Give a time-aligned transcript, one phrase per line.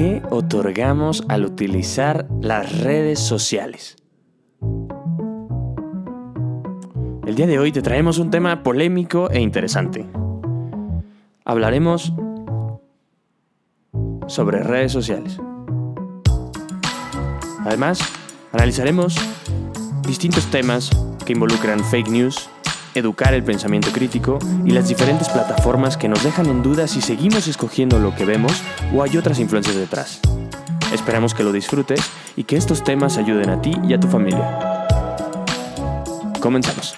[0.00, 3.96] qué otorgamos al utilizar las redes sociales?
[7.26, 10.06] El día de hoy te traemos un tema polémico e interesante.
[11.44, 12.14] Hablaremos
[14.26, 15.38] sobre redes sociales.
[17.66, 18.00] Además,
[18.52, 19.16] analizaremos
[20.06, 20.88] distintos temas
[21.26, 22.48] que involucran fake news,
[22.94, 27.48] educar el pensamiento crítico y las diferentes plataformas que nos dejan en duda si seguimos
[27.48, 28.62] escogiendo lo que vemos
[28.94, 30.20] o hay otras influencias detrás.
[30.92, 32.00] Esperamos que lo disfrutes
[32.36, 34.86] y que estos temas ayuden a ti y a tu familia.
[36.40, 36.96] Comenzamos.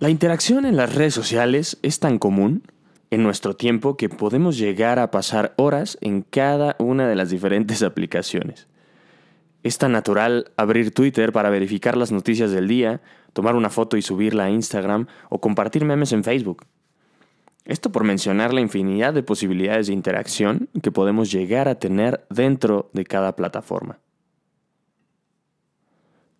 [0.00, 2.62] La interacción en las redes sociales es tan común
[3.10, 7.82] en nuestro tiempo que podemos llegar a pasar horas en cada una de las diferentes
[7.82, 8.66] aplicaciones.
[9.64, 13.00] Es tan natural abrir Twitter para verificar las noticias del día,
[13.32, 16.66] tomar una foto y subirla a Instagram o compartir memes en Facebook.
[17.64, 22.90] Esto por mencionar la infinidad de posibilidades de interacción que podemos llegar a tener dentro
[22.92, 24.00] de cada plataforma.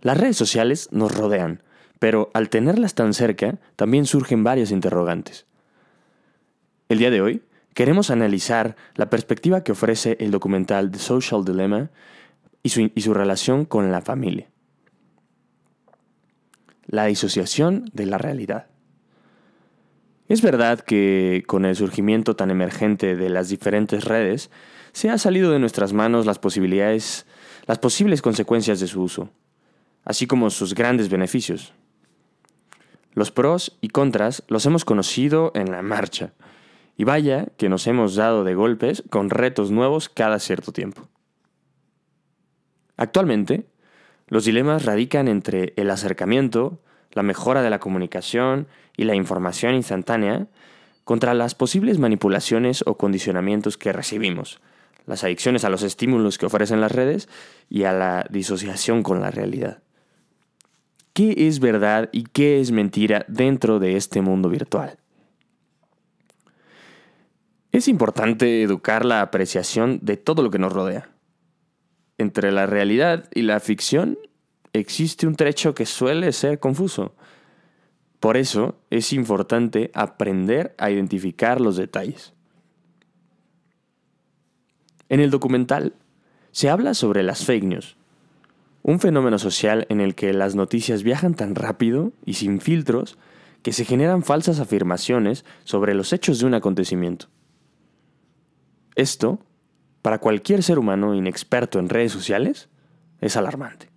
[0.00, 1.64] Las redes sociales nos rodean,
[1.98, 5.44] pero al tenerlas tan cerca también surgen varias interrogantes.
[6.88, 7.42] El día de hoy
[7.74, 11.90] queremos analizar la perspectiva que ofrece el documental The Social Dilemma
[12.62, 14.50] y su, relación con la familia.
[16.86, 18.66] La disociación de la realidad.
[20.28, 24.50] Es verdad que con el surgimiento tan emergente de las diferentes redes,
[24.92, 27.26] se ha salido de nuestras manos las posibilidades,
[27.66, 29.30] las posibles consecuencias de su uso,
[30.04, 31.72] así como sus grandes beneficios.
[33.14, 36.32] Los pros y contras los hemos conocido en la marcha,
[36.96, 41.08] y vaya que nos hemos dado de golpes con retos nuevos cada cierto tiempo.
[42.98, 43.64] Actualmente,
[44.26, 46.80] los dilemas radican entre el acercamiento,
[47.12, 50.48] la mejora de la comunicación y la información instantánea
[51.04, 54.60] contra las posibles manipulaciones o condicionamientos que recibimos,
[55.06, 57.28] las adicciones a los estímulos que ofrecen las redes
[57.70, 59.78] y a la disociación con la realidad.
[61.12, 64.98] ¿Qué es verdad y qué es mentira dentro de este mundo virtual?
[67.70, 71.08] Es importante educar la apreciación de todo lo que nos rodea
[72.18, 74.18] entre la realidad y la ficción
[74.72, 77.14] existe un trecho que suele ser confuso.
[78.20, 82.34] Por eso es importante aprender a identificar los detalles.
[85.08, 85.94] En el documental
[86.50, 87.96] se habla sobre las fake news,
[88.82, 93.16] un fenómeno social en el que las noticias viajan tan rápido y sin filtros
[93.62, 97.26] que se generan falsas afirmaciones sobre los hechos de un acontecimiento.
[98.94, 99.40] Esto
[100.02, 102.68] para cualquier ser humano inexperto en redes sociales
[103.20, 103.90] es alarmante.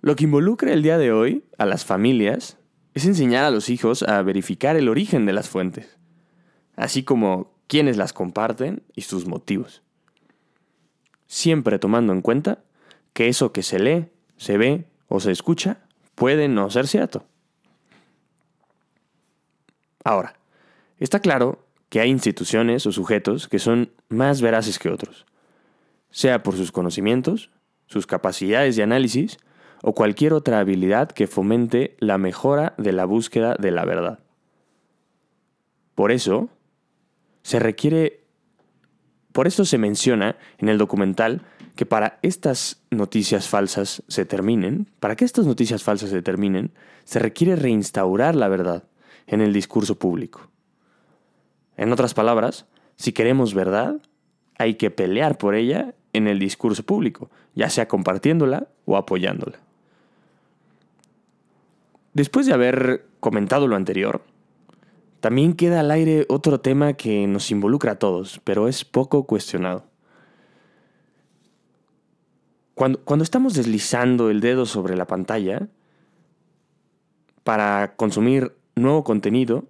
[0.00, 2.58] Lo que involucra el día de hoy a las familias
[2.92, 5.96] es enseñar a los hijos a verificar el origen de las fuentes,
[6.76, 9.82] así como quienes las comparten y sus motivos.
[11.26, 12.62] Siempre tomando en cuenta
[13.14, 15.78] que eso que se lee, se ve o se escucha
[16.14, 17.24] puede no ser cierto.
[20.04, 20.34] Ahora,
[20.98, 25.26] está claro que hay instituciones o sujetos que son más veraces que otros,
[26.10, 27.50] sea por sus conocimientos,
[27.86, 29.38] sus capacidades de análisis
[29.80, 34.18] o cualquier otra habilidad que fomente la mejora de la búsqueda de la verdad.
[35.94, 36.48] Por eso,
[37.44, 38.24] se requiere,
[39.30, 41.42] por eso se menciona en el documental
[41.76, 46.72] que para estas noticias falsas se terminen, para que estas noticias falsas se terminen,
[47.04, 48.82] se requiere reinstaurar la verdad
[49.28, 50.50] en el discurso público.
[51.76, 53.96] En otras palabras, si queremos verdad,
[54.58, 59.58] hay que pelear por ella en el discurso público, ya sea compartiéndola o apoyándola.
[62.12, 64.22] Después de haber comentado lo anterior,
[65.20, 69.84] también queda al aire otro tema que nos involucra a todos, pero es poco cuestionado.
[72.74, 75.68] Cuando, cuando, estamos deslizando el dedo sobre la pantalla
[77.42, 79.64] para consumir nuevo contenido,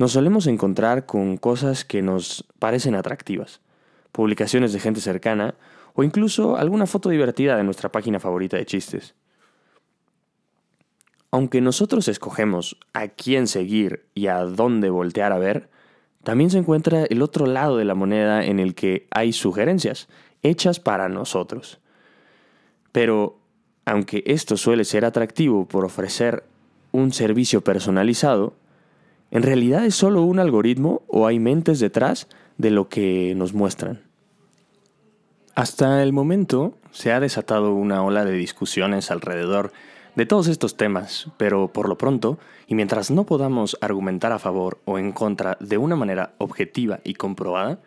[0.00, 3.60] nos solemos encontrar con cosas que nos parecen atractivas,
[4.12, 5.56] publicaciones de gente cercana
[5.92, 9.14] o incluso alguna foto divertida de nuestra página favorita de chistes.
[11.30, 15.68] Aunque nosotros escogemos a quién seguir y a dónde voltear a ver,
[16.24, 20.08] también se encuentra el otro lado de la moneda en el que hay sugerencias,
[20.42, 21.78] hechas para nosotros.
[22.90, 23.36] Pero,
[23.84, 26.44] aunque esto suele ser atractivo por ofrecer
[26.90, 28.54] un servicio personalizado,
[29.30, 32.26] ¿En realidad es solo un algoritmo o hay mentes detrás
[32.58, 34.00] de lo que nos muestran?
[35.54, 39.72] Hasta el momento se ha desatado una ola de discusiones alrededor
[40.16, 44.80] de todos estos temas, pero por lo pronto, y mientras no podamos argumentar a favor
[44.84, 47.78] o en contra de una manera objetiva y comprobada,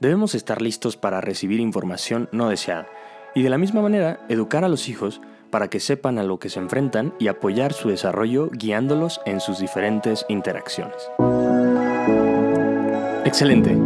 [0.00, 2.88] debemos estar listos para recibir información no deseada
[3.34, 5.20] y de la misma manera educar a los hijos
[5.50, 9.58] para que sepan a lo que se enfrentan y apoyar su desarrollo guiándolos en sus
[9.58, 10.96] diferentes interacciones.
[13.24, 13.76] Excelente.